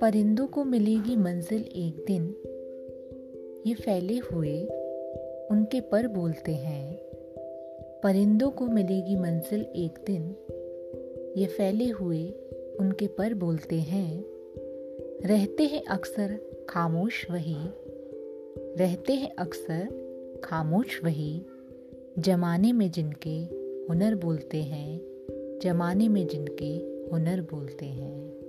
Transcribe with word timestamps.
परिंदों 0.00 0.46
को 0.46 0.64
मिलेगी 0.64 1.16
मंजिल 1.16 1.60
एक 1.60 2.04
दिन। 2.06 2.34
ये 3.66 3.74
फैले 3.74 4.18
हुए 4.18 4.64
उनके 5.50 5.80
पर 5.80 6.06
बोलते 6.08 6.52
हैं, 6.52 6.96
परिंदों 8.02 8.50
को 8.50 8.66
मिलेगी 8.66 9.16
मंजिल 9.16 9.60
एक 9.60 9.98
दिन। 10.06 10.34
ये 11.36 11.46
फैले 11.46 11.88
हुए 11.88 12.30
उनके 12.80 13.06
पर 13.06 13.34
बोलते 13.34 13.76
हैं, 13.76 14.24
रहते 15.26 15.66
हैं 15.66 15.84
अक्सर 15.84 16.38
खामोश 16.68 17.30
वही, 17.30 17.56
रहते 18.76 19.12
हैं 19.12 19.34
अक्सर 19.34 19.88
खामोश 20.44 21.04
वही, 21.04 21.46
जमाने 22.18 22.72
में 22.72 22.90
जिनके 22.90 23.38
हुनर 23.88 24.14
बोलते 24.14 24.62
हैं, 24.62 25.00
जमाने 25.62 26.08
में 26.08 26.26
जिनके 26.26 26.74
हुनर 27.12 27.40
बोलते 27.40 27.86
हैं। 27.86 28.39